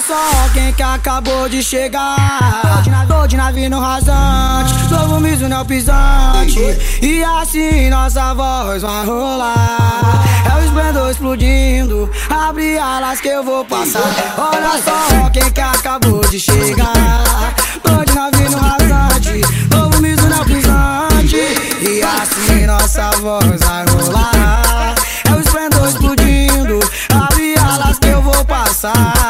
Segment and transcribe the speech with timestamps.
[0.00, 2.82] Olha só quem que acabou de chegar.
[3.06, 4.72] Tô de navio no rasante.
[4.90, 6.58] Novo miso no pisante.
[7.02, 10.24] E assim nossa voz vai rolar.
[10.50, 12.10] É o esplendor explodindo.
[12.30, 14.00] Abre alas que eu vou passar.
[14.38, 17.54] Olha só quem que acabou de chegar.
[17.82, 19.42] Tô de navio no rasante.
[19.70, 21.36] Novo miso no pisante.
[21.82, 24.94] E assim nossa voz vai rolar.
[25.28, 26.80] É o esplendor explodindo.
[27.12, 29.29] Abre alas que eu vou passar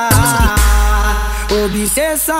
[1.53, 2.37] obsessão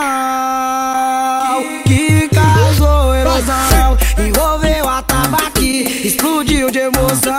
[1.85, 7.39] que causou erosão, envolveu a tabaque, explodiu de emoção.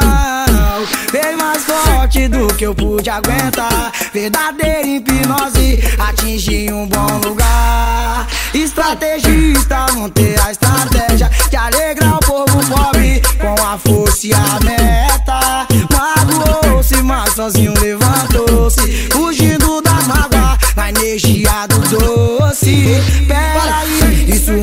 [1.11, 3.91] Veio mais forte do que eu pude aguentar.
[4.13, 8.27] Verdadeira hipnose, atingi um bom lugar.
[8.53, 10.60] Estrategista, montei a estratégia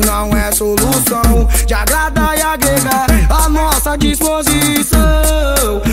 [0.09, 4.99] não é solução de agradar e agregar a nossa disposição.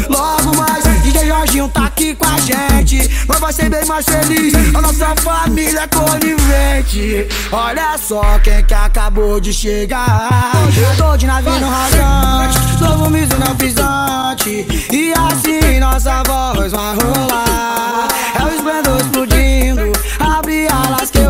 [0.09, 3.11] Logo mais, DJ Jorginho tá aqui com a gente.
[3.29, 4.55] Nós vai ser bem mais feliz.
[4.75, 7.29] A nossa família é conivente.
[7.53, 10.51] Olha só quem que acabou de chegar.
[10.97, 14.67] Tô de navio no rasante, novo miso não pisante.
[14.91, 16.56] E assim nossa voz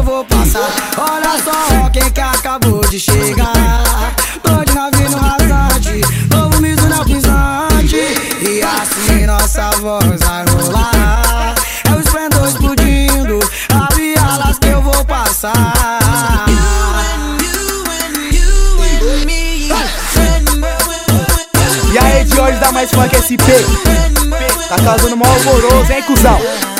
[0.07, 0.71] vou passar.
[0.97, 4.15] Olha só quem que acabou de chegar.
[4.41, 7.97] Tô de navio no rasante, novo miso não pisante.
[8.41, 11.55] E assim nossa voz vai rolar.
[11.85, 13.41] É o esplendor explodindo.
[13.75, 15.75] Abre alas que eu vou passar.
[21.93, 23.49] E aí, de hoje dá mais funk SP.
[24.69, 26.76] Tá causando maior alvoroço, hein, cuzão?